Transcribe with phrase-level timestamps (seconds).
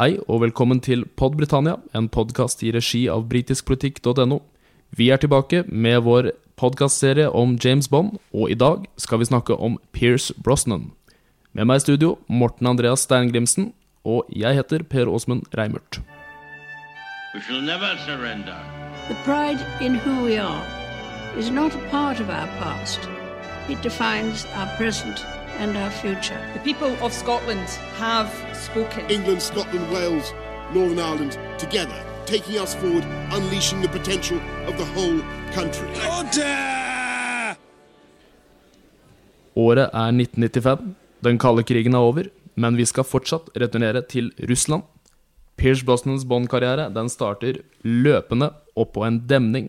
[0.00, 4.38] Hei og velkommen til Pod Britannia, en podkast i regi av britiskpolitikk.no.
[4.96, 9.58] Vi er tilbake med vår podkastserie om James Bond, og i dag skal vi snakke
[9.60, 10.94] om Pierce Brosnan.
[11.52, 13.74] Med meg i studio Morten Andreas Steingrimsen,
[14.08, 16.00] og jeg heter Per Åsmund Reimert.
[17.34, 18.56] We shall never surrender.
[19.12, 20.64] The pride in who we are
[21.36, 23.04] is not a part of our past.
[23.68, 25.20] It defines our present
[25.60, 26.40] and our future.
[26.56, 27.68] The people of Scotland
[28.00, 28.30] have
[28.66, 29.02] spoken.
[29.10, 30.32] England, Scotland, Wales,
[30.74, 33.04] Northern Ireland together, taking us forward,
[33.36, 34.38] unleashing the potential
[34.68, 35.20] of the whole
[35.52, 35.88] country.
[39.56, 40.94] Året er 1995.
[41.24, 44.82] Den kalde krigen er over, men vi skal fortsatt returnere til Russland.
[45.60, 49.68] Pierce Brosnans Bond-karriere den starter løpende og på en demning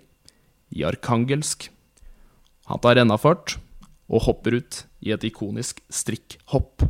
[0.71, 1.67] i Arkangelsk.
[2.71, 3.57] Han tar rennafart
[4.07, 6.85] og hopper ut i et ikonisk strikkhopp.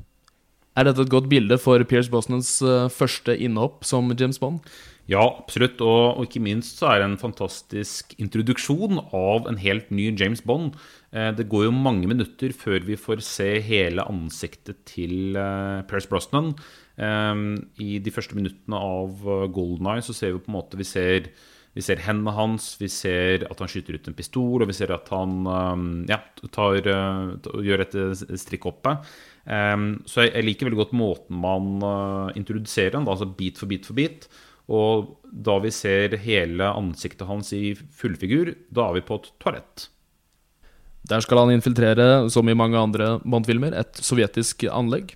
[0.80, 4.64] Er dette et godt bilde for Pierce Brosnans eh, første innhopp som James Bond?
[5.12, 5.82] Ja, absolutt.
[5.84, 10.78] Og, ikke minst så er det en fantastisk introduksjon av en helt ny James Bond.
[11.12, 16.12] Eh, det går jo mange minutter før vi får se hele ansiktet til eh, Pierce
[16.12, 16.56] Brosnan.
[17.02, 19.24] I de første minuttene av
[19.56, 21.32] Golden Eye så ser vi på en måte Vi ser,
[21.72, 24.92] vi ser hendene hans, vi ser at han skyter ut en pistol, og vi ser
[24.92, 25.46] at han
[26.10, 26.18] ja,
[26.52, 29.08] tar, gjør dette strikkhoppet.
[30.04, 31.80] Så jeg, liker veldig godt måten man
[32.36, 34.28] introduserer han, altså bit for bit for bit.
[34.72, 39.88] Og da vi ser hele ansiktet hans i fullfigur, da er vi på et toalett.
[41.08, 45.16] Der skal han infiltrere, som i mange andre Bond-filmer, et sovjetisk anlegg.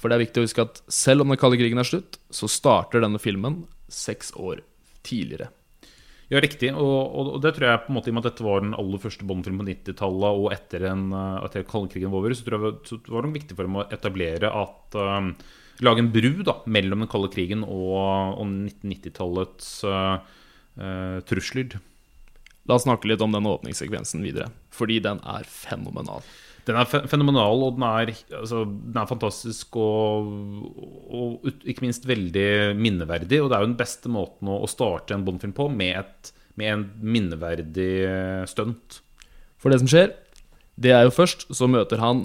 [0.00, 2.48] For det er viktig å huske at selv om den kalde krigen er slutt, så
[2.50, 4.64] starter denne filmen seks år
[5.06, 5.52] tidligere.
[6.30, 6.70] Ja, riktig.
[6.78, 8.60] Og, og, og, det tror jeg på en måte i og med at dette var
[8.62, 11.08] den aller første Bond-filmen på 90-tallet, og etter, en,
[11.42, 14.52] etter kalde var over, så tror jeg så var det viktig for dem å etablere
[14.60, 15.34] at um,
[15.80, 17.94] Lage en bru da, mellom den kalde krigen og,
[18.36, 20.18] og 1990-tallets uh,
[20.76, 21.78] uh, trusler.
[22.68, 26.20] La oss snakke litt om den åpningssekvensen videre, fordi den er fenomenal.
[26.68, 30.32] Den er fenomenal, og den er, altså, den er fantastisk og,
[31.08, 33.40] og, ikke minst veldig minneverdig.
[33.40, 36.74] Og det er jo den beste måten å, starte en Bond-film på, med, et, med
[36.74, 36.84] en
[37.16, 37.92] minneverdig
[38.50, 39.00] stunt.
[39.60, 40.12] For det som skjer,
[40.80, 42.24] det er jo først så møter han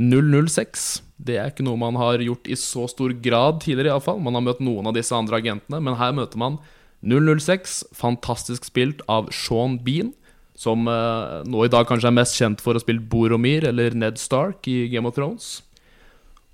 [0.00, 1.02] 006.
[1.20, 4.20] Det er ikke noe man har gjort i så stor grad tidligere, iallfall.
[4.24, 6.60] Man har møtt noen av disse andre agentene, men her møter man
[7.04, 10.14] 006, fantastisk spilt av Sean Bean,
[10.60, 14.20] som eh, nå i dag kanskje er mest kjent for å spille Boromir eller Ned
[14.20, 15.60] Stark i Game of Thrones.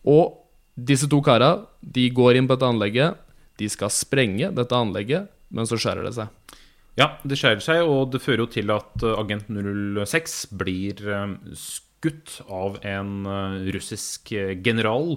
[0.07, 0.37] Og
[0.77, 3.17] disse to kara de går inn på dette anlegget.
[3.59, 6.55] De skal sprenge dette anlegget, men så skjærer det seg.
[6.97, 11.35] Ja, det skjærer seg, og det fører jo til at eh, agent 006 blir eh,
[11.59, 13.27] skutt av en
[13.73, 14.31] russisk
[14.63, 15.17] general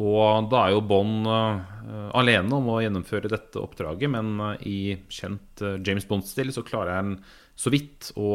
[0.00, 6.06] og da er jo Bond alene om å gjennomføre dette oppdraget, men i kjent James
[6.08, 7.10] Bond-stil så klarer han
[7.60, 8.30] så vidt å,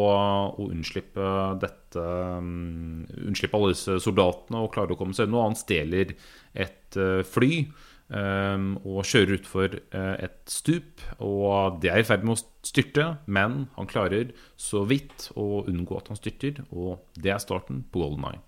[0.54, 1.32] å unnslippe
[1.62, 2.04] dette
[2.38, 5.48] um, Unnslippe alle disse soldatene og klare å komme seg unna.
[5.48, 6.14] Han stjeler
[6.54, 6.98] et
[7.28, 7.66] fly
[8.14, 11.02] um, og kjører utfor et stup.
[11.26, 15.98] Og det er i ferd med å styrte, men han klarer så vidt å unngå
[16.00, 16.62] at han styrter.
[16.70, 18.44] Og det er starten på Golden Eye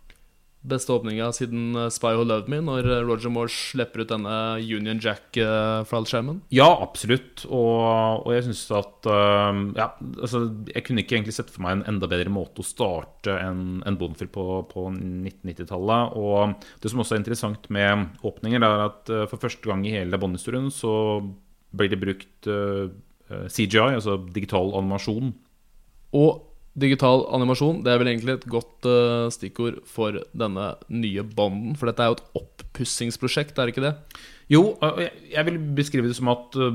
[0.70, 4.36] beste åpninga siden eh, Spy Who Loved Me, når eh, Roger Moore slipper ut denne
[4.62, 6.42] Union Jack-fallskjermen?
[6.44, 7.46] Eh, ja, absolutt.
[7.48, 9.10] Og, og jeg syns at
[9.78, 9.90] Ja,
[10.20, 13.82] altså, jeg kunne ikke egentlig sett for meg en enda bedre måte å starte en,
[13.88, 16.18] en Bondfilm på, på 1990-tallet.
[16.20, 20.20] Og det som også er interessant med åpninger, er at for første gang i hele
[20.20, 20.92] Bond-historien så
[21.78, 25.34] blir det brukt CGI, altså digital animasjon.
[26.18, 26.44] Og
[26.78, 31.78] Digital animasjon det er vel egentlig et godt uh, stikkord for denne nye Bonden.
[31.78, 33.96] For dette er jo et oppussingsprosjekt, er det ikke det?
[34.48, 34.62] Jo,
[35.28, 36.70] jeg vil beskrive det som at uh,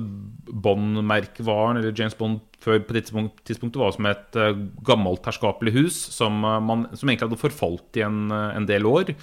[0.51, 4.51] Bond-merkevaren, eller James Bond før på tidspunktet var som et uh,
[4.87, 9.15] gammelt herskapelig hus som, man, som, egentlig hadde forfalt i en, en del år.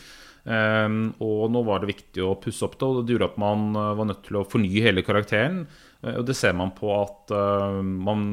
[0.49, 3.67] Um, og nå var det viktig å pusse opp det, og det gjorde at man
[3.75, 5.61] var nødt til å fornye hele karakteren.
[6.01, 8.23] Uh, og det ser man på at uh, man,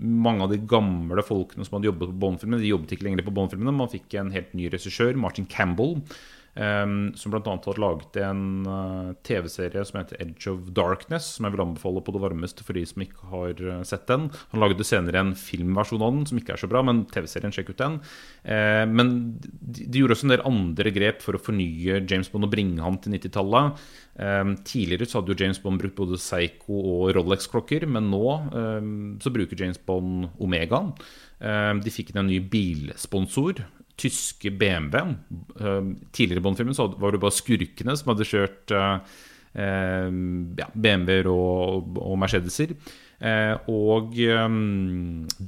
[0.00, 3.34] mange av de gamle folkene som hadde jobbet på Bond-filmene, de jobbet ikke lenger på
[3.36, 3.76] Bond-filmene.
[3.76, 5.98] Man fikk en helt ny regissør, Martin Campbell,
[6.54, 7.52] Um, som bl.a.
[7.64, 12.14] har laget en uh, TV-serie som heter Edge of Darkness, som jeg vil anbefale på
[12.16, 14.26] det varmeste for de som ikke har uh, sett den.
[14.50, 17.70] Han lagde senere en filmversjon av den som ikke er så bra, men TV-serien, sjekk
[17.70, 18.00] ut den.
[18.42, 22.50] Uh, men de, de, gjorde også en del andre grep for å fornye James Bond
[22.50, 23.88] og bringe han til 90-tallet.
[24.20, 28.94] Um, tidligere så hadde jo James Bond brukt både Psycho og Rolex-klokker, men nå um,
[29.22, 30.82] så bruker James Bond Omega.
[31.40, 33.62] de fikk inn en ny bilsponsor
[34.00, 35.16] tyske BMW-en.
[36.16, 40.08] tidligere i Bond-filmen var det bare skurkene som hadde kjørt eh,
[40.60, 42.74] ja, BMW-er og, Mercedeser.
[43.20, 44.48] Eh, og eh,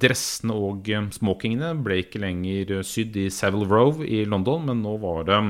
[0.05, 4.99] dressene og eh, smokingene ble ikke lenger sydd i Savile Row i London, men nå
[5.01, 5.41] var det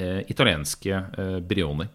[0.00, 1.88] eh, italienske eh, Brioni.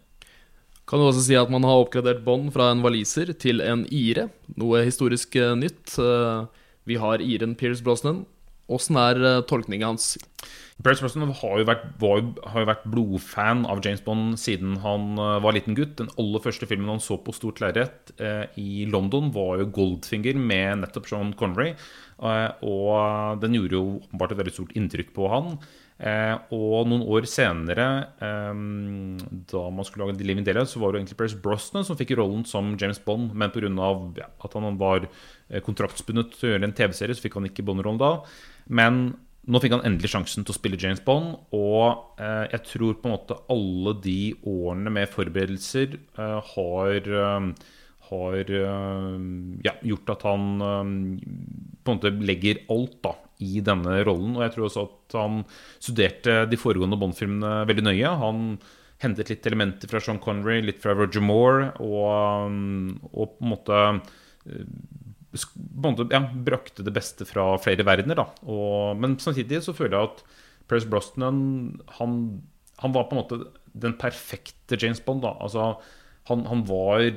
[0.86, 4.28] Kan du også si at man har oppgradert Bond fra en waliser til en ire?
[4.60, 5.96] Noe historisk eh, nytt.
[5.98, 6.44] Eh,
[6.84, 8.26] Vi har iren Pierce Brosnan.
[8.72, 10.14] Åssen er eh, tolkninga hans?
[10.84, 15.20] Pierce Brosnan har jo, vært, var, har jo vært blodfan av James Bond siden han
[15.22, 15.96] eh, var liten gutt.
[16.00, 20.40] Den aller første filmen han så på stort lerret eh, i London, var jo 'Goldfinger'
[20.40, 21.76] med nettopp Sean Connery.
[22.24, 25.58] Eh, og den gjorde jo åpenbart et veldig stort inntrykk på han.
[26.02, 27.88] Eh, og noen år senere,
[28.18, 28.54] eh,
[29.52, 32.16] da man skulle lage The Living Daylight, så var det egentlig Pierce Brosnan som fikk
[32.18, 33.70] rollen som James Bond, men pga.
[34.18, 37.66] Ja, at han var eh, kontraktsbundet til å gjøre en TV-serie, så fikk han ikke
[37.68, 38.16] Bond-rollen da.
[38.68, 43.10] Men nå fikk han endelig sjansen til å spille James Bond, og jeg tror på
[43.10, 47.10] en måte alle de årene med forberedelser har
[48.14, 49.18] har eh,
[49.66, 50.94] ja, gjort at han eh,
[51.84, 54.38] på en måte legger alt da i denne rollen.
[54.38, 55.44] Og jeg tror også at han
[55.82, 58.16] studerte de foregående Bond-filmene veldig nøye.
[58.24, 58.46] Han
[59.04, 62.54] hentet litt elementer fra Sean Connery, litt fra Roger Moore, og,
[63.12, 63.82] og på en måte
[64.48, 64.68] eh,
[65.34, 68.22] på en måte, ja, brakte det beste fra flere verdener.
[68.46, 70.24] Og, men samtidig så føler jeg at
[70.70, 71.40] Pierce Brosnan
[71.98, 72.18] han,
[72.84, 73.40] han var på en måte
[73.74, 75.26] den perfekte James Bond.
[75.26, 75.74] Altså,
[76.30, 77.10] han, han var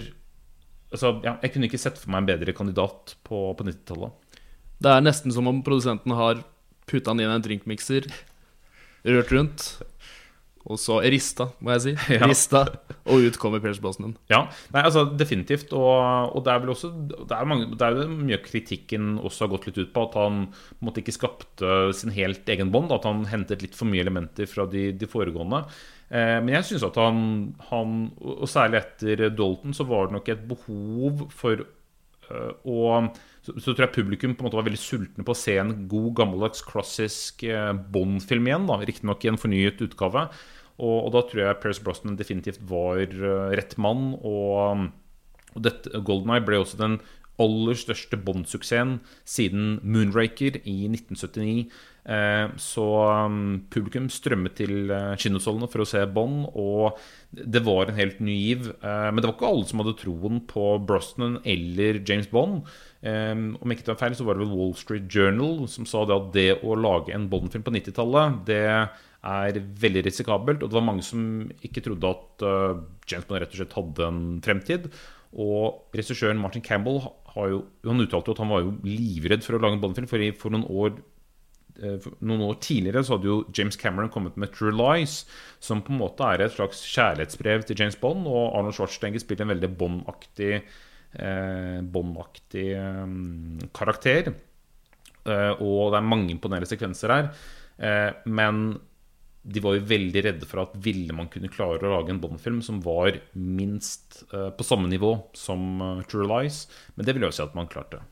[0.93, 4.41] altså, ja, Jeg kunne ikke sett for meg en bedre kandidat på, på 90-tallet.
[4.83, 6.45] Det er nesten som om produsenten har
[6.87, 8.09] putta den inn i en drinkmikser,
[9.07, 9.69] rørt rundt,
[10.67, 11.93] og så rista, må jeg si.
[12.17, 12.27] Ja.
[12.27, 12.65] Rista,
[13.07, 14.17] og ut kommer Pierce Brosnan.
[14.33, 15.71] Ja, nei, altså definitivt.
[15.77, 19.53] Og, og det er vel også Det er, mange, det er mye kritikken også har
[19.55, 22.91] gått litt ut på at han på måte ikke skapte sin helt egen bånd.
[22.95, 25.63] At han hentet litt for mye elementer fra de, de foregående.
[26.11, 27.23] Eh, men jeg syns at han,
[27.71, 32.83] han, og særlig etter Dalton, så var det nok et behov for øh, å
[33.47, 35.73] så, så tror jeg publikum på en måte var veldig sultne på å se en
[35.91, 38.67] god, gammeldags, klassisk eh, Bond-film igjen.
[38.67, 40.27] da, Riktignok i en fornyet utgave.
[40.77, 44.17] Og, og da tror jeg Paris Brosnan definitivt var eh, rett mann.
[44.19, 44.89] Og,
[45.55, 46.99] og dette, Golden Eye ble også den
[47.43, 48.99] aller største Bond-suksessen
[49.29, 51.69] siden Moonraker i 1979.
[52.07, 52.85] Eh, så
[53.27, 57.01] um, publikum strømmet til uh, kinosalene for å se Bond, og
[57.35, 58.69] det var en helt ny giv.
[58.81, 62.71] Eh, men det var ikke alle som hadde troen på Brosnan eller James Bond.
[63.03, 66.05] Eh, om ikke det var feil, så var det vel Wall Street Journal som sa
[66.07, 70.63] det at det å lage en Bond-film på 90-tallet, det er veldig risikabelt.
[70.63, 72.47] Og det var mange som ikke trodde at
[73.11, 74.89] James Bond rett og slett hadde en fremtid.
[75.37, 77.03] Og regissøren Martin Campbell
[77.35, 80.09] har jo, han uttalte jo at han var jo livredd for å lage en Bond-film.
[80.09, 81.03] For, for noen år eh,
[82.25, 85.21] noen år tidligere så hadde jo James Cameron kommet med True Lies,
[85.63, 88.27] som på en måte er et slags kjærlighetsbrev til James Bond.
[88.31, 93.07] Og Arnold Schwarzenegger spiller en veldig Bond-aktig eh, Bond-aktig eh,
[93.77, 94.33] karakter.
[95.27, 97.33] Eh, og det er mange imponerende sekvenser her.
[97.77, 98.69] Eh, men
[99.47, 102.59] de var jo veldig redde for at ville man kunne klare å lage en Bond-film
[102.67, 106.65] som var minst eh, på samme nivå som eh, True Lies.
[106.97, 108.03] Men det vil jo si at man klarte.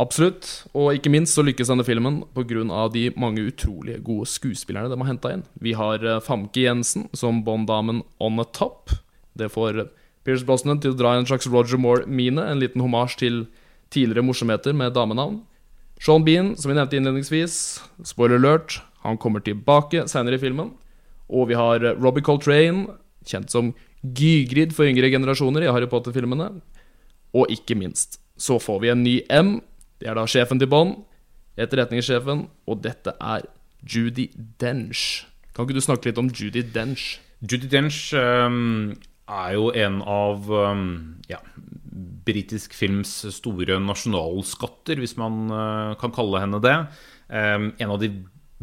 [0.00, 0.48] Absolutt.
[0.74, 2.88] Og ikke minst så lykkes denne filmen pga.
[2.92, 5.44] de mange utrolig gode skuespillerne de har henta inn.
[5.60, 8.90] Vi har eh, Famke Jensen som Bond-damen on the top.
[9.34, 9.88] Det får
[10.24, 13.46] Pierce Brosnan til å dra en slags Roger Moore-mine, en liten homasj til
[13.90, 15.42] tidligere morsomheter med damenavn.
[16.02, 20.72] Sean Bean, som vi nevnte innledningsvis, spoiler alert, han kommer tilbake senere i filmen.
[21.30, 22.88] Og vi har eh, Robbie Coltrane,
[23.26, 26.48] kjent som Gygrid for yngre generasjoner i Harry Potter-filmene.
[27.38, 29.60] Og ikke minst så får vi en ny M.
[30.02, 30.96] Det er da sjefen til Bond,
[31.62, 33.44] etterretningssjefen, og dette er
[33.86, 34.24] Judy
[34.58, 35.28] Dench.
[35.54, 37.20] Kan ikke du snakke litt om Judy Dench?
[37.38, 38.96] Judi Dench um,
[39.30, 40.82] er jo en av um,
[41.30, 41.38] ja,
[42.26, 46.74] britisk films store nasjonalskatter, hvis man uh, kan kalle henne det.
[47.30, 48.10] Um, en av de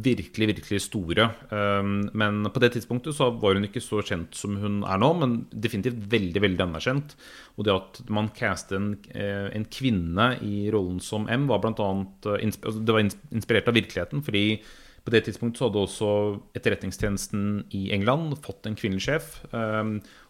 [0.06, 1.30] virkelig, virkelig store.
[1.52, 5.10] Ehm, men på det tidspunktet så var hun ikke så kjent som hun er nå,
[5.20, 7.16] men definitivt veldig, veldig anerkjent.
[7.58, 11.80] Og det at man castet en, eh, en kvinne i rollen som M, var blant
[11.80, 14.62] annet eh, altså, Det var inspirert av virkeligheten, fordi
[15.06, 16.10] på det tidspunktet så hadde også
[16.54, 19.40] Etterretningstjenesten i England fått en kvinnelig sjef.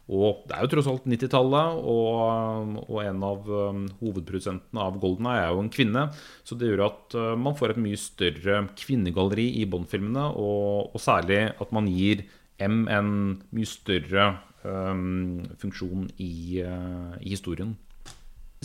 [0.09, 5.29] Og det er jo tross alt 90-tallet, og, og en av um, hovedprodusentene av Golden
[5.29, 6.07] er jo en kvinne.
[6.41, 11.03] Så det gjør at uh, man får et mye større kvinnegalleri i Bond-filmene, og, og
[11.03, 12.25] særlig at man gir
[12.59, 13.11] M en
[13.55, 14.31] mye større
[14.65, 17.77] um, funksjon i, uh, i historien.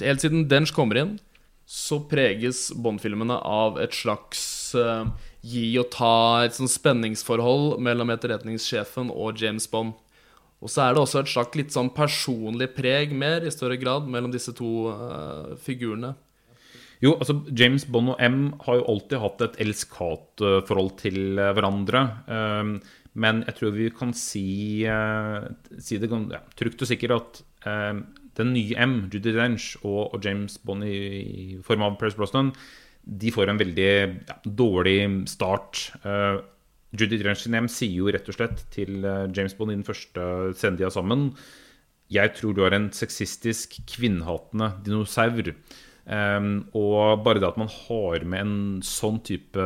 [0.00, 1.12] Helt siden Dench kommer inn,
[1.68, 4.42] så preges Bond-filmene av et slags
[4.80, 5.04] uh,
[5.44, 9.92] gi og ta, et sånn spenningsforhold mellom etterretningssjefen og James Bond.
[10.62, 14.06] Og så er det også et slags litt sånn personlig preg mer, i større grad,
[14.10, 16.14] mellom disse to uh, figurene.
[17.02, 22.00] Jo, altså James Bond og M har jo alltid hatt et elsk-hat-forhold til eh, hverandre.
[22.30, 22.76] Um,
[23.20, 24.46] men jeg tror vi kan si,
[24.88, 25.44] uh,
[25.76, 28.06] si det ja, trygt og sikkert at um,
[28.38, 32.54] den nye M, Judy Dench, og, og James Bond i, i form av Paris Brosnan,
[33.04, 35.90] de får en veldig ja, dårlig start.
[36.04, 36.38] Eh,
[36.94, 40.78] Judy Dench sier jo rett og slett til eh, James Bond i den første scenen
[40.78, 41.32] de har sammen
[42.12, 45.54] Jeg tror du er en sexistisk, kvinnehatende dinosaur.
[46.04, 49.62] Um, og bare det at man har med en sånn type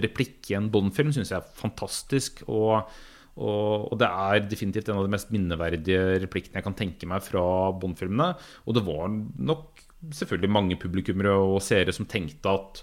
[0.00, 2.40] replikk i en Bond-film, syns jeg er fantastisk.
[2.48, 2.88] Og,
[3.36, 7.22] og, og det er definitivt en av de mest minneverdige replikkene jeg kan tenke meg
[7.26, 7.44] fra
[7.76, 8.32] Bond-filmene.
[8.64, 12.82] Og det var nok selvfølgelig mange publikummere og seere som tenkte at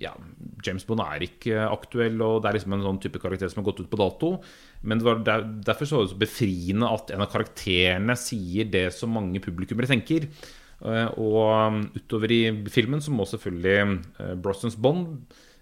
[0.00, 0.14] ja,
[0.64, 3.68] James Bond er ikke aktuell, og det er liksom en sånn type karakter som har
[3.70, 4.32] gått ut på dato.
[4.88, 8.70] Men det var der, derfor så var det så befriende at en av karakterene sier
[8.72, 10.26] det som mange publikummere tenker.
[10.82, 13.78] Eh, Og utover i filmen så må selvfølgelig
[14.18, 15.12] eh, Brostons Bond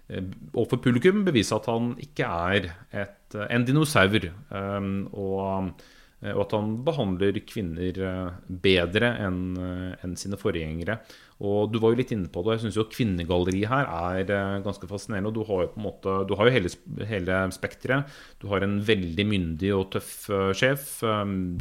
[0.09, 0.23] eh,
[0.55, 2.71] overfor publikum bevise at han ikke er
[3.03, 4.31] et, en dinosaur.
[4.31, 5.73] eh, Og,
[6.21, 10.99] og at han behandler kvinner eh, bedre enn eh, enn sine forgjengere.
[11.41, 12.53] Og Du var jo litt inne på det.
[12.53, 15.31] Jeg synes jo Kvinnegalleriet her er eh, ganske fascinerende.
[15.31, 16.71] og Du har jo på en måte, du har jo hele,
[17.09, 18.11] hele spekteret.
[18.37, 20.85] Du har en veldig myndig og tøff eh, sjef,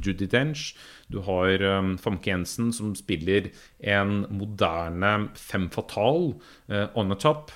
[0.04, 0.74] Judy Dench.
[1.10, 1.64] Du har
[1.98, 3.48] Famke Jensen, som spiller
[3.80, 6.36] en moderne fem fatale,
[6.70, 7.50] uh, on the top,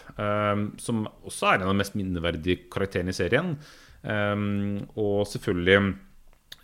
[0.82, 3.52] som også er en av de mest minneverdige karakterene i serien.
[4.02, 5.78] Og selvfølgelig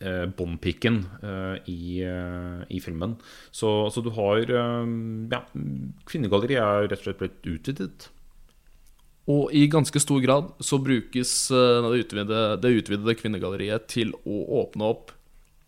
[0.00, 3.16] eh, Bond-piken eh, i, eh, i filmen.
[3.50, 4.94] Så, så du har eh,
[5.32, 5.42] Ja,
[6.08, 8.08] kvinnegalleriet er rett og slett blitt utvidet.
[9.30, 14.88] Og i ganske stor grad så brukes det utvidede, det utvidede kvinnegalleriet til å åpne
[14.88, 15.12] opp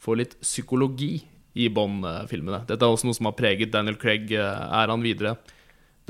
[0.03, 1.21] for litt psykologi
[1.55, 2.65] i Bond-filmene.
[2.67, 5.37] Dette er også noe som har preget Daniel Craig-æraen videre.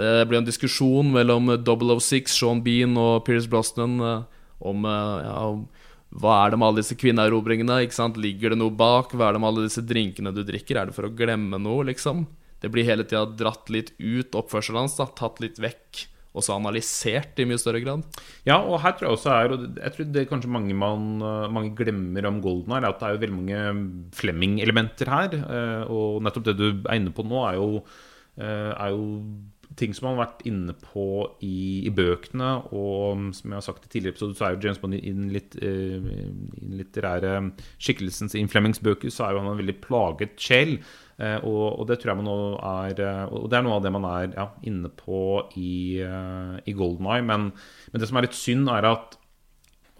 [0.00, 3.98] Det ble en diskusjon mellom 006, Sean Bean og Pierce Brosnan
[4.62, 5.66] om ja, om
[6.12, 7.78] hva er det med alle disse kvinneerobringene?
[8.20, 9.14] Ligger det noe bak?
[9.16, 10.76] Hva er det med alle disse drinkene du drikker?
[10.76, 12.26] Er det for å glemme noe, liksom?
[12.60, 16.54] Det blir hele tida dratt litt ut oppførselen hans, da, tatt litt vekk, og så
[16.56, 18.04] analysert i mye større grad.
[18.48, 21.08] Ja, og her tror jeg også er Og jeg tror det kanskje mange, man,
[21.52, 25.36] mange glemmer om Golden er at det er jo veldig mange Flemming-elementer her.
[25.42, 27.82] eh, Og nettopp det du er inne på nå, er jo,
[28.38, 29.04] eh, er jo
[29.78, 31.04] ting som han har vært inne på
[31.44, 32.50] i, i bøkene.
[32.74, 35.30] Og som jeg har sagt i tidligere episoder, så er jo James Bond i den
[35.34, 37.36] litt, uh, den litterære
[37.76, 40.76] skikkelsen i Flemings bøker, så er jo han en veldig plaget sjel.
[41.20, 43.84] Uh, og, og det tror jeg man nå er uh, Og det er noe av
[43.84, 45.18] det man er ja, inne på
[45.60, 47.24] i, eh, i Golden Eye.
[47.26, 47.50] Men,
[47.92, 49.18] men det som er litt synd, er at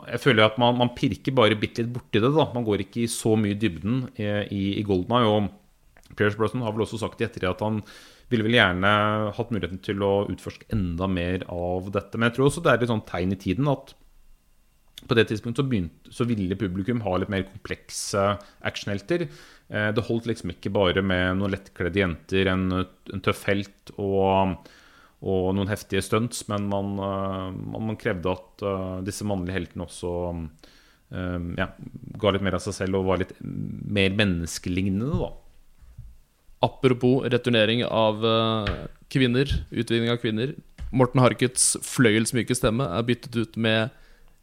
[0.02, 2.32] jeg føler at man, man pirker bare bitte litt borti det.
[2.34, 5.28] da Man går ikke i så mye dybden i, i, i Golden Eye.
[5.28, 7.82] Og Pierce Brosnan har vel også sagt i ettertid at han
[8.32, 8.92] ville vel gjerne
[9.36, 12.18] hatt muligheten til å utforske enda mer av dette.
[12.18, 13.94] Men jeg tror også det er et sånn tegn i tiden at
[15.08, 18.22] på det tidspunktet så, begynte, så ville publikum ha litt mer komplekse
[18.66, 19.26] actionhelter.
[19.68, 24.68] Eh, Det holdt liksom ikke bare med noen lettkledde jenter, en, en tøff helt og,
[25.22, 30.14] og noen heftige stunts, men man, eh, man, krevde at eh, disse mannlige heltene også
[31.12, 31.66] ja,
[32.22, 35.26] ga litt mer av seg selv og var litt mer menneskelignende, da.
[36.62, 38.74] Apropos returnering av eh,
[39.10, 40.54] kvinner, utvinning av kvinner.
[40.92, 43.90] Morten Harkets fløyelsmyke stemme er byttet ut med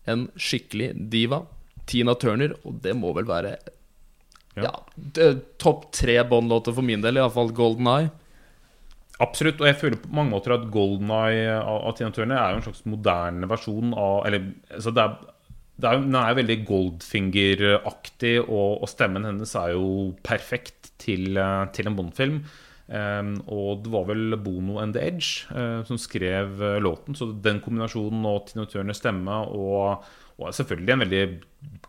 [0.09, 1.43] en skikkelig diva.
[1.89, 3.55] Tina Turner, og det må vel være
[4.59, 5.29] ja, ja
[5.61, 8.11] topp tre Bond-låter for min del, iallfall Golden Eye.
[9.19, 12.59] Absolutt, og jeg føler på mange måter at Golden Eye av, Tina Turner er jo
[12.59, 15.09] en slags moderne versjon av Eller altså det
[15.79, 21.37] det er, den er jo veldig Goldfinger-aktig, og, og stemmen hennes er jo perfekt til,
[21.37, 22.41] eh, til en Bond-film.
[22.89, 27.27] Um, og det var vel Bono and The Edge eh, som skrev eh, låten, så
[27.37, 30.07] den kombinasjonen og Tino Turners stemme og,
[30.41, 31.21] og selvfølgelig en veldig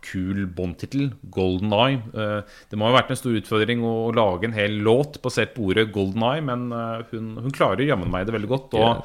[0.05, 2.43] kul Bond-tittel, Golden Eye.
[2.69, 5.89] Det må ha vært en stor utfordring å, lage en hel låt basert på ordet
[5.95, 6.69] Golden Eye, men
[7.09, 8.75] hun, hun klarer jammen meg det veldig godt.
[8.77, 9.01] Og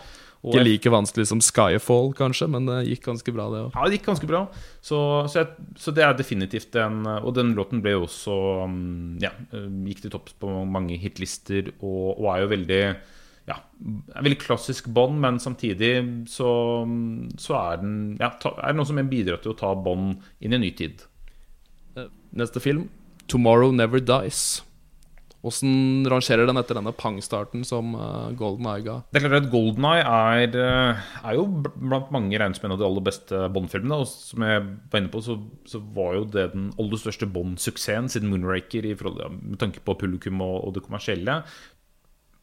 [0.47, 3.75] Ikke like vanskelig som Skyfall, kanskje, men det gikk ganske bra, det òg.
[3.75, 4.45] Ja, det gikk ganske bra.
[4.81, 5.01] Så,
[5.33, 8.37] så, jeg, så det er definitivt en Og den låten ble jo også
[8.69, 12.83] um, Ja, eh, gikk til topps på mange hitlister og, og er jo veldig
[13.47, 13.61] ja,
[14.17, 15.93] veldig klassisk Bond, men samtidig
[16.31, 16.49] så,
[17.39, 20.57] så er den ja, ta, er det noe som bidrar til å ta Bond inn
[20.57, 21.05] i ny tid.
[22.37, 22.89] Neste film,
[23.27, 24.63] 'Tomorrow Never Dies'.
[25.47, 28.97] Åssen rangerer den etter denne pang-starten som uh, Golden Eye ga?
[29.13, 31.45] Det er klart at Golden Eye er, eh, er jo
[31.77, 34.01] blant mange regnet som en av de aller beste Bond-filmene.
[34.03, 35.37] Og som jeg var inne på, så,
[35.69, 40.43] så var jo det den aller største Bond-suksessen siden Moonraker i med tanke på publikum
[40.43, 41.39] og, og det kommersielle.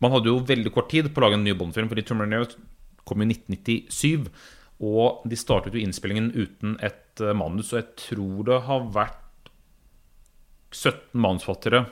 [0.03, 2.55] Man hadde jo veldig kort tid på å lage en ny Bond-film, fordi Terminator
[3.03, 4.29] kom i 1997.
[4.83, 9.51] Og de startet jo innspillingen uten et eh, manus, og jeg tror det har vært
[10.74, 11.83] 17 manusfattere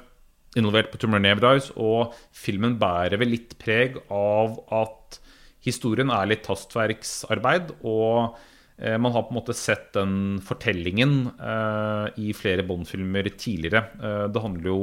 [0.59, 5.21] involvert på Terminator Rise, og filmen bærer vel litt preg av at
[5.65, 8.37] historien er litt hastverksarbeid, og
[8.81, 13.85] eh, man har på en måte sett den fortellingen eh, i flere Bond-filmer tidligere.
[14.01, 14.79] Eh, det handler jo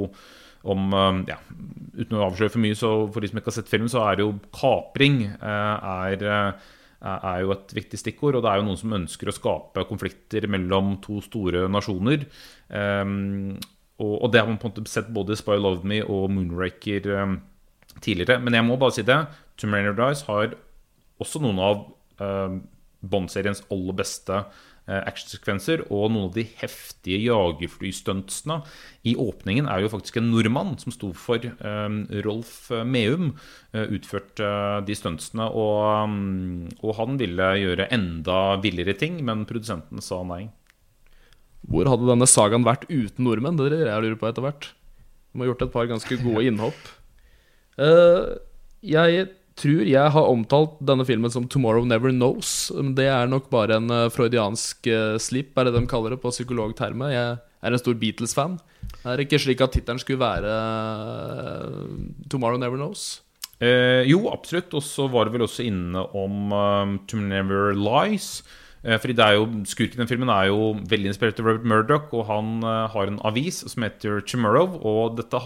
[0.69, 1.39] om eh, ja,
[1.99, 4.19] Uten å avsløre for mye, så for de som ikke har sett filmen, så er
[4.19, 8.39] det jo kapring eh, er, eh, er jo et viktig stikkord.
[8.39, 12.29] Og det er jo noen som ønsker å skape konflikter mellom to store nasjoner.
[12.71, 13.59] Um,
[13.99, 16.31] og, og det har man på en måte sett både i Spy Love Me og
[16.31, 17.37] Moonraker um,
[18.05, 18.39] tidligere.
[18.43, 19.19] Men jeg må bare si det.
[19.59, 20.55] Tomb Raider Dice har
[21.19, 21.87] også noen av
[22.23, 22.61] um,
[23.03, 25.83] Bond-seriens aller beste uh, actionsekvenser.
[25.91, 28.61] Og noen av de heftige jagerflystuntsene.
[29.03, 33.33] I åpningen er jo faktisk en nordmann som sto for um, Rolf Meum.
[33.75, 35.51] Uh, utførte uh, de stuntsene.
[35.51, 40.45] Og, um, og han ville gjøre enda villere ting, men produsenten sa nei.
[41.69, 43.59] Hvor hadde denne sagaen vært uten nordmenn?
[43.59, 44.71] Det er det jeg lurer på etter hvert.
[45.33, 46.95] De har gjort et par ganske gode innhopp.
[47.79, 48.39] Uh,
[48.83, 52.71] jeg tror jeg har omtalt denne filmen som 'Tomorrow Never Knows'.
[52.95, 56.31] Det er nok bare en eh, freudiansk uh, slip, er det de kaller det på
[56.31, 57.11] psykologtermet.
[57.11, 58.59] Jeg er en stor Beatles-fan.
[59.05, 63.21] Er det ikke slik at tittelen skulle være eh, 'Tomorrow Never Knows'?
[63.61, 64.75] Eh, jo, absolutt.
[64.75, 68.43] Og så var det vel også inne om um, To Never Lies.
[68.87, 71.67] Eh, fordi det er jo, Skurken i den filmen er jo veldig inspirert av Robert
[71.67, 74.79] Murdoch, og han eh, har en avis som heter Tomorrow.
[74.87, 75.41] Og dette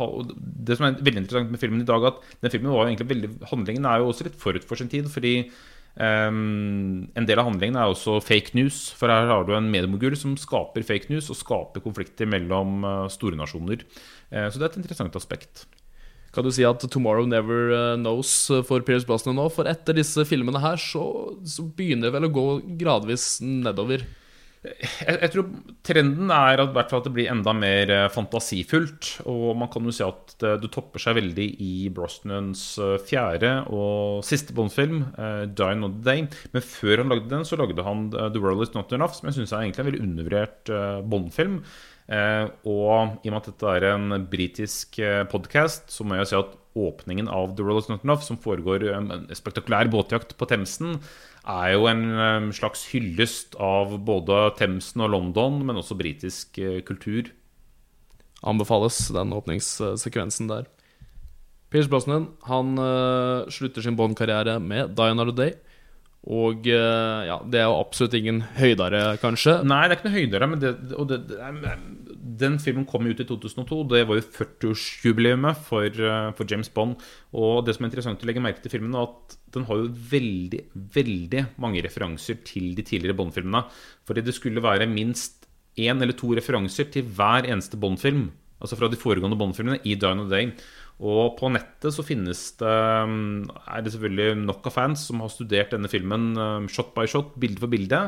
[0.69, 3.33] det som er veldig interessant med filmen i dag, at den filmen var egentlig veldig,
[3.53, 5.09] handlingen er jo også litt forut for sin tid.
[5.13, 5.35] fordi
[5.97, 8.91] um, en del av handlingen er også fake news.
[8.99, 13.39] For her har du en mediemogul som skaper fake news og skaper konflikter mellom store
[13.41, 13.85] nasjoner.
[14.33, 15.67] Så det er et interessant aspekt.
[16.33, 19.51] Kan du si at 'Tomorrow Never eh, Knows' for Pierce Brosnan nå?
[19.53, 21.05] For etter disse filmene her så,
[21.45, 22.47] så begynner det vel å gå
[22.81, 24.07] gradvis nedover.
[24.63, 25.47] Jeg, jeg tror
[25.83, 29.09] trenden er at, at det blir enda mer eh, fantasifullt.
[29.31, 33.53] Og man kan jo si at det, det topper seg veldig i Brosnans eh, fjerde
[33.75, 36.29] og siste Bond-film, uh, 'Die Another Day'.
[36.55, 39.29] Men før han lagde den, så lagde han eh, 'The World Is Not Enough', som
[39.29, 41.59] jeg syns er en veldig undervurdert uh, Bond-film.
[42.11, 46.33] Eh, og i og med at dette er en britisk eh, podkast, så må jeg
[46.33, 50.99] si at åpningen av The Is Not som foregår eh, en spektakulær båtjakt på Themsen,
[51.43, 57.33] er jo en slags hyllest av både Themsen og London, men også britisk kultur.
[58.47, 60.69] Anbefales den åpningssekvensen der.
[61.73, 62.77] Pierce Brosnan han
[63.51, 65.59] slutter sin Bond-karriere med 'Die Another Day'.
[66.31, 69.59] Og eh, ja, det er jo absolutt ingen høydere, kanskje.
[69.67, 71.73] Nei, det er ikke noe høydere, men det, det, det
[72.43, 73.79] den filmen kom ut i 2002.
[73.91, 77.03] Det var jo 40-årsjubileet for, eh, for James Bond.
[77.35, 79.91] Og det som er interessant å legge merke til filmen, er at den har jo
[80.13, 80.63] veldig,
[80.95, 83.65] veldig mange referanser til de tidligere Bond-filmene.
[84.07, 88.31] Fordi det skulle være minst én eller to referanser til hver eneste Bond-film.
[88.63, 90.53] Altså fra de foregående Bond-filmene i Dine Another Day.
[91.03, 92.77] Og på nettet så finnes det
[93.09, 97.09] um, er det selvfølgelig nok av fans som har studert denne filmen um, shot by
[97.11, 98.05] shot, bilde for bilde.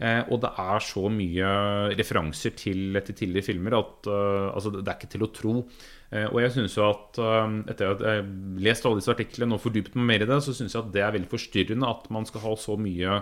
[0.00, 1.48] Eh, og det er så mye
[1.92, 5.52] referanser til, til tidligere filmer at uh, altså, det er ikke til å tro.
[6.08, 8.32] Uh, og jeg synes jo at uh, etter at jeg har
[8.64, 11.04] lest alle disse artiklene og fordypet meg mer i det, så syns jeg at det
[11.04, 13.20] er veldig forstyrrende at man skal ha så mye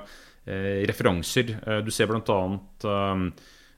[0.48, 1.54] eh, referanser.
[1.66, 3.24] Eh, du ser blant annet eh,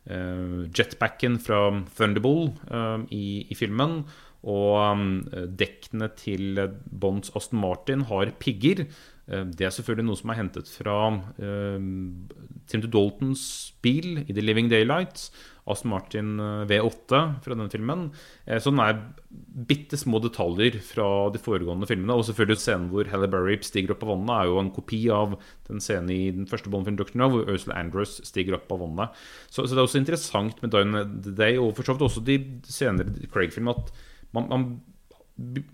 [0.09, 4.05] jetpacken fra Thunderbull um, i, i filmen.
[4.41, 5.09] Og um,
[5.61, 6.57] dekkene til
[6.89, 8.87] Bonds Aston Martin har pigger.
[9.31, 12.29] Eh, Det er selvfølgelig noe som er hentet fra um,
[12.67, 15.31] Tim Daltons bil i The Living Daylights.
[15.73, 18.09] Aston Martin eh, V8 fra den filmen.
[18.47, 18.99] Eh, Så den er
[19.71, 22.17] bitte små detaljer fra de foregående filmene.
[22.19, 25.39] Og selvfølgelig scenen hvor Halle Berry stiger opp av vannet, er jo en kopi av
[25.69, 29.23] den scenen i den første Bond-filmen Doctor No, hvor Ursula Andrews stiger opp av vannet.
[29.49, 32.25] Så, så det er også interessant med Down the Day, og for så vidt også
[32.27, 33.95] de senere Craig-filmene, at
[34.37, 34.69] man, man,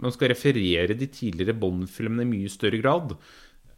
[0.01, 3.17] man skal referere de tidligere Bond-filmene i mye større grad.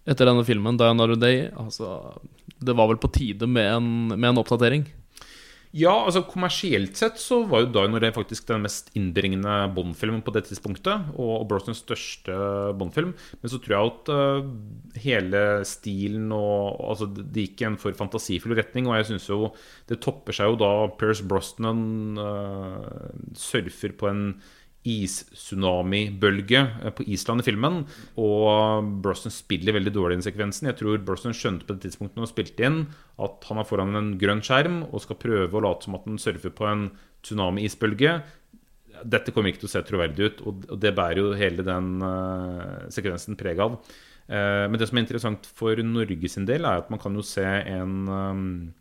[0.08, 2.18] Etter denne filmen, Day', altså
[2.58, 4.86] Det var vel på tide med en, med en oppdatering?
[5.76, 10.32] Ja, altså kommersielt sett så var jo Die Another faktisk den mest innbringende Bond-filmen på
[10.32, 11.10] det tidspunktet.
[11.20, 12.32] Og Brosnans største
[12.78, 13.12] Bond-film.
[13.42, 17.96] Men så tror jeg at uh, hele stilen og Altså, det gikk i en for
[17.96, 18.88] fantasifull retning.
[18.88, 19.50] Og jeg syns jo
[19.90, 24.24] det topper seg jo da Pierce Brosnan uh, surfer på en
[24.88, 27.82] istsunamibølge eh, på Island i filmen.
[28.20, 30.70] Og Brosnan spiller veldig dårlig i den sekvensen.
[30.70, 32.80] Jeg tror Brosnan skjønte på det tidspunktet når han spilte inn,
[33.24, 36.20] at han er foran en grønn skjerm og skal prøve å late som at han
[36.22, 36.88] surfer på en
[37.26, 38.18] tsunami-isbølge.
[39.06, 42.86] Dette kommer ikke til å se troverdig ut, og det bærer jo hele den eh,
[42.94, 43.78] sekvensen preg av.
[44.28, 47.24] Eh, men det som er interessant for Norge sin del, er at man kan jo
[47.24, 48.74] se en,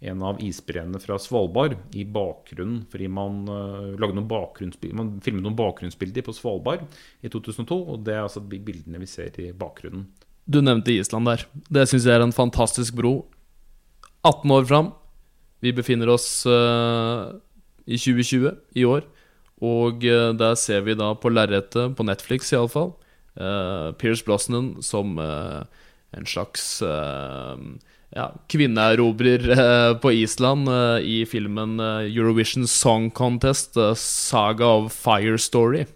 [0.00, 2.86] en av isbreene fra Svalbard i bakgrunnen.
[2.90, 6.86] Fordi man, eh, man filmet noen bakgrunnsbilder på Svalbard
[7.20, 7.78] i 2002.
[7.92, 10.06] Og det er altså bildene vi ser i bakgrunnen.
[10.46, 11.44] Du nevnte Island der.
[11.68, 13.26] Det syns jeg er en fantastisk bro.
[14.24, 14.92] 18 år fram.
[15.60, 17.36] Vi befinner oss uh,
[17.84, 19.04] i 2020, i år.
[19.60, 22.94] Og uh, der ser vi da på lerretet, på Netflix iallfall,
[23.36, 25.62] uh, Pierce Brosnan som eh,
[26.16, 27.56] en slags eh,
[28.16, 35.86] ja, kvinneerobrer eh, på Island eh, i filmen Eurovision Song Contest, Saga of Fire Story.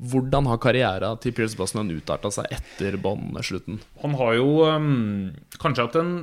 [0.00, 3.82] Hvordan har karrieren til Pierce Brosnan utarta seg etter Bond-slutten?
[4.00, 5.26] Han har jo um,
[5.60, 6.14] kanskje hatt en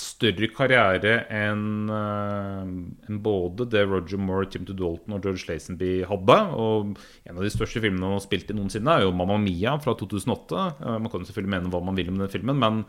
[0.00, 6.38] større karriere enn uh, enn både det Roger Moore, Timothy Dalton og George Lazenby hadde.
[6.56, 9.76] Og en av de største filmene han har spilt i noensinne, er jo 'Mamma Mia'
[9.82, 10.64] fra 2008.
[10.80, 12.82] Uh, man kan jo selvfølgelig mene hva man vil om den filmen, men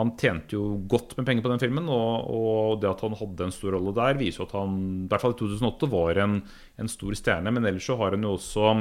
[0.00, 1.88] han tjente jo godt med penger på den filmen.
[1.92, 5.08] Og, og det at han hadde en stor rolle der, viser jo at han i
[5.10, 6.38] hvert fall i 2008 var en,
[6.80, 7.52] en stor stjerne.
[7.52, 8.76] Men ellers så har han jo også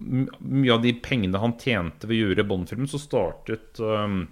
[0.00, 4.22] mye av de pengene han tjente ved å gjøre Bond-filmen, så startet um,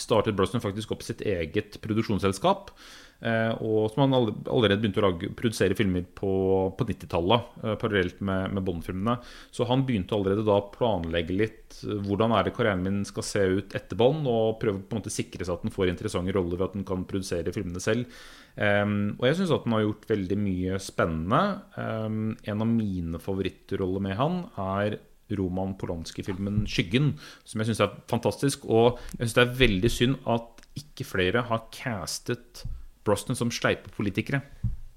[0.00, 2.72] startet Brosnan faktisk opp sitt eget produksjonsselskap.
[3.18, 6.30] Eh, og som han allerede begynte å produsere filmer på,
[6.78, 9.16] på 90-tallet, eh, parallelt med, med Bond-filmene.
[9.54, 13.26] Så han begynte allerede da å planlegge litt eh, hvordan er det karrieren min skal
[13.26, 16.34] se ut etter Bond, og prøve på en måte sikre seg at den får interessante
[16.36, 18.20] roller ved at den kan produsere filmene selv.
[18.58, 21.42] Og jeg syns at den har gjort veldig mye spennende.
[21.78, 24.96] En av mine favorittroller med han er
[25.36, 28.64] Roman Polanski-filmen 'Skyggen', som jeg syns er fantastisk.
[28.64, 32.64] Og jeg syns det er veldig synd at ikke flere har castet
[33.04, 34.42] Brosnan som sleipe politikere.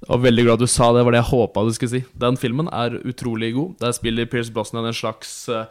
[0.01, 2.01] Jeg var veldig glad du sa det, var det jeg håpa du skulle si.
[2.17, 3.75] Den filmen er utrolig god.
[3.83, 5.65] Der spiller Pierce Brosnan en slags eh,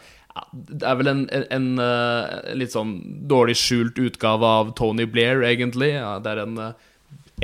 [0.55, 2.95] Det er vel en, en, en, eh, litt sånn
[3.27, 5.91] dårlig skjult utgave av Tony Blair, egentlig.
[5.99, 6.87] Det er en eh,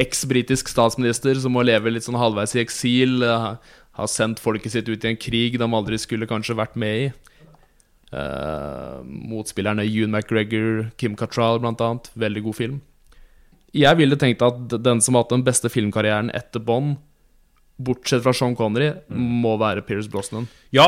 [0.07, 3.27] eks-britisk statsminister som må leve litt sånn halvveis i eksil.
[3.97, 7.07] Har sendt folket sitt ut i en krig de aldri skulle kanskje vært med i.
[8.15, 12.11] Uh, motspillerne Ewan McGregor, Kim Cattrall annet.
[12.15, 12.79] Veldig god film.
[13.77, 16.97] Jeg ville tenkt at den som har hatt den beste filmkarrieren etter Bond,
[17.77, 20.47] bortsett fra Sean Connery, må være Pierce Brosnan.
[20.73, 20.87] Ja,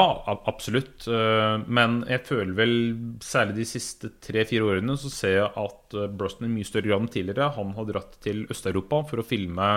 [0.49, 1.05] absolutt.
[1.05, 2.77] Eh, Men jeg føler vel
[3.21, 7.05] særlig de siste tre-fire årene så ser jeg at eh, Brosnan i mye større grad
[7.05, 9.68] enn tidligere Han har dratt til Øst-Europa for å filme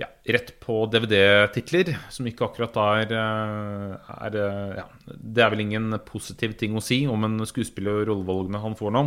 [0.00, 5.62] ja, rett på DVD-titler, som ikke akkurat er, eh, er eh, ja, Det er vel
[5.66, 9.04] ingen positiv ting å si om en skuespiller og rollevalgene han får nå.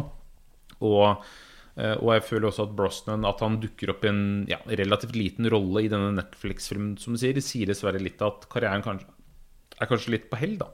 [0.87, 1.25] Og,
[1.75, 5.15] eh, og jeg føler også at Brosnan At han dukker opp i en ja, relativt
[5.17, 9.11] liten rolle i denne Netflix-filmen, som du sier, sier dessverre litt at karrieren kanskje,
[9.77, 10.71] er kanskje litt på hell, da.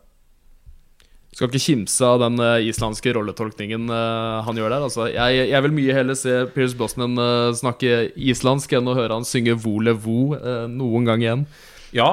[1.34, 4.84] Skal ikke kimse av den eh, islandske rolletolkningen eh, han gjør der.
[4.86, 9.18] Altså, jeg, jeg vil mye heller se Pierce Brosnan eh, snakke islandsk enn å høre
[9.18, 10.36] han synge Vole Vo
[10.70, 11.46] noen gang igjen.
[11.94, 12.08] Ja,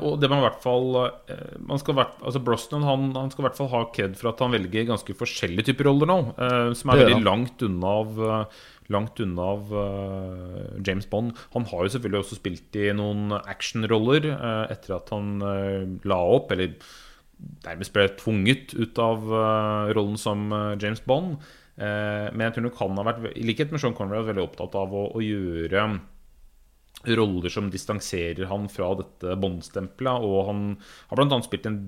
[0.00, 0.86] og det man i hvert fall
[1.68, 4.30] man skal, i hvert- altså Brosnan han, han skal i hvert fall ha kred for
[4.30, 6.16] at han velger ganske forskjellige typer roller nå,
[6.80, 8.22] som er veldig langt unna av
[8.88, 9.72] Langt unna av
[10.80, 11.34] James Bond.
[11.52, 14.30] Han har jo selvfølgelig også spilt i noen actionroller
[14.72, 15.34] etter at han
[16.08, 16.72] la opp, eller
[17.64, 21.38] nærmest ble tvunget ut av eh, rollen som eh, James Bond.
[21.78, 24.78] Eh, men jeg tror nok han har vært, i likhet med Sean Connery, veldig opptatt
[24.78, 25.88] av å, å gjøre
[27.14, 30.24] roller som distanserer han fra dette Bond-stempelet.
[30.26, 30.64] Og han
[31.12, 31.38] har bl.a.
[31.46, 31.78] spilt en,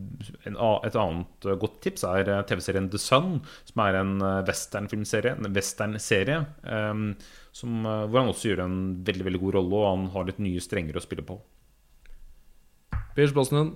[0.47, 4.15] en, et annet godt tips, er TV-serien The Sun, som er en
[4.47, 7.05] westernfilmserie, en westernserie, eh,
[7.59, 11.01] hvor han også gjør en veldig veldig god rolle, og han har litt nye strenger
[11.01, 11.41] å spille på.
[13.17, 13.75] Pierce Brosnan,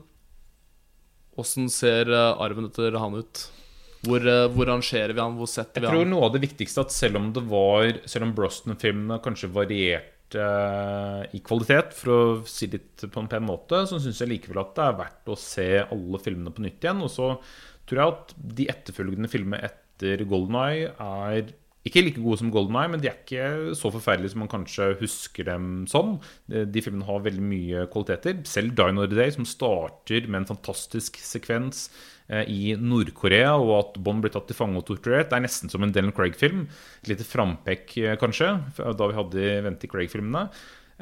[1.40, 3.44] åssen ser eh, arven etter han ut?
[4.04, 5.36] Hvor, eh, hvor rangerer vi han?
[5.38, 5.94] Hvor setter vi han?
[5.96, 9.52] Jeg tror noe av det viktigste at selv om det var Selv om Broston-filmene kanskje
[9.54, 14.32] varierte eh, i kvalitet, for å si det på en pen måte, så syns jeg
[14.32, 17.04] likevel at det er verdt å se alle filmene på nytt igjen.
[17.04, 17.32] Og så
[17.88, 22.78] tror jeg at de etterfølgende filmene etter Golden Eye er ikke like gode som Golden
[22.80, 26.14] Eye, men de er ikke så forferdelige som man kanskje husker dem som.
[26.48, 28.38] De, filmene har veldig mye kvaliteter.
[28.48, 31.90] Selv Die Another Day, som starter med en fantastisk sekvens
[32.32, 35.72] eh, i Nord-Korea, og at Bond blir tatt til fange og torturert, det er nesten
[35.72, 36.64] som en Dylan Craig-film.
[37.02, 40.48] Et lite frampekk, eh, kanskje, da vi hadde Vente Craig-filmene.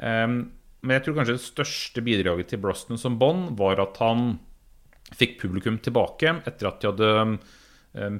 [0.03, 0.37] Um,
[0.83, 4.33] men jeg tror kanskje det største bidraget til Brosnan som Bond var at han
[5.15, 7.11] fikk publikum tilbake etter at de hadde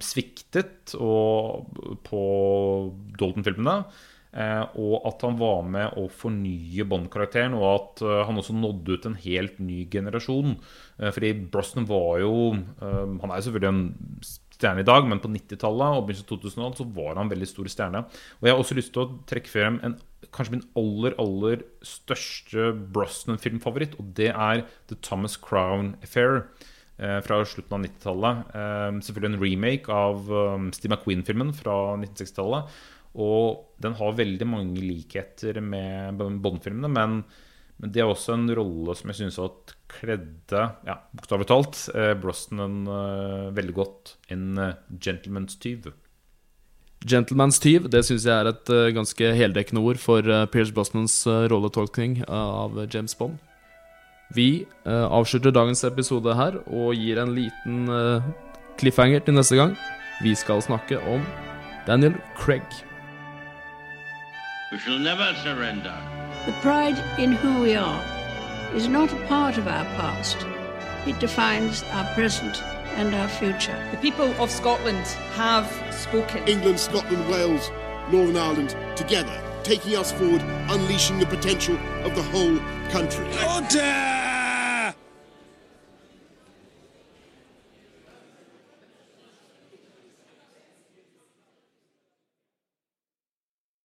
[0.05, 2.23] sviktet på
[3.17, 3.77] Dalton-filmene.
[4.33, 8.95] Eh, og at han var med å fornye Bond-karakteren, og at eh, han også nådde
[8.95, 10.55] ut en helt ny generasjon.
[10.97, 12.31] Eh, fordi Brosnan var jo
[12.81, 16.79] Han er jo selvfølgelig en stjerne i dag, men på 90-tallet og begynnelsen av 2000
[16.79, 18.03] så var han en veldig stor stjerne.
[18.39, 19.97] Og jeg har også lyst til å trekke frem en,
[20.33, 26.47] kanskje min aller, aller største Brosnan-filmfavoritt, og det er The Thomas Crown Affair
[26.97, 28.41] fra slutten av 90-tallet.
[28.53, 32.75] Eh, selvfølgelig en remake av um, Steve McQueen-filmen fra 1960-tallet.
[33.13, 37.19] Og den har veldig mange likheter med Bond-filmene, men,
[37.77, 42.13] men det er også en rolle som jeg syns at kledde, ja, bokstavelig talt, eh,
[42.17, 44.15] Brosnan eh, veldig godt.
[44.33, 45.91] En eh, gentleman's tyv.
[47.03, 51.19] Gentleman's tyv det syns jeg er et eh, ganske heldekkende ord for Pierce Brosnans
[51.51, 53.37] rolletolkning eh, av James Bond.
[54.33, 58.23] Vi eh, avslutter dagens episode her og gir en liten eh,
[58.81, 59.75] cliffhanger til neste gang.
[60.25, 61.21] Vi skal snakke om
[61.87, 62.65] Daniel Craig.
[64.71, 65.93] We shall never surrender.
[66.47, 68.01] The pride in who we are
[68.75, 70.47] is not a part of our past.
[71.05, 72.63] It defines our present
[72.97, 73.77] and our future.
[73.91, 76.47] The people of Scotland have spoken.
[76.47, 77.69] England, Scotland, Wales,
[78.11, 82.57] Northern Ireland, together, taking us forward, unleashing the potential of the whole
[82.89, 83.25] country.
[83.45, 84.22] Order!